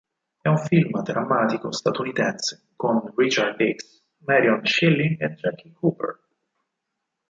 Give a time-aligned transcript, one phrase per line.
[0.41, 6.19] È un film drammatico statunitense con Richard Dix, Marion Shilling e Jackie Cooper.